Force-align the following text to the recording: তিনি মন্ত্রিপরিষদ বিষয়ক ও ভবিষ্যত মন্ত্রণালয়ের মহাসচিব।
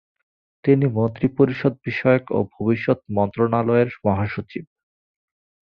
তিনি 0.63 0.85
মন্ত্রিপরিষদ 0.97 1.73
বিষয়ক 1.85 2.23
ও 2.31 2.39
ভবিষ্যত 2.55 2.99
মন্ত্রণালয়ের 3.17 3.89
মহাসচিব। 4.05 4.63